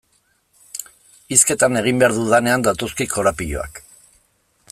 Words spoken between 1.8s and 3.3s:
egin behar dudanean datozkit